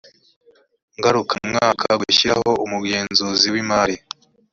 [0.97, 3.95] ngarukamwaka gushyiraho umugenzuzi w imari